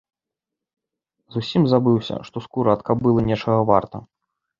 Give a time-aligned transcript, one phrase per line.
[1.35, 3.97] Зусім забыўся, што скура ад кабылы нечага варта.